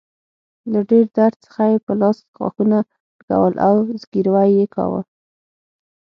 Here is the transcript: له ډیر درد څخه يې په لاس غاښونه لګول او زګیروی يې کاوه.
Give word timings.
له 0.71 0.79
ډیر 0.89 1.05
درد 1.17 1.35
څخه 1.45 1.63
يې 1.71 1.77
په 1.85 1.93
لاس 2.01 2.17
غاښونه 2.37 2.77
لګول 3.27 3.55
او 3.67 3.73
زګیروی 4.01 4.49
يې 4.59 4.65
کاوه. 4.75 5.01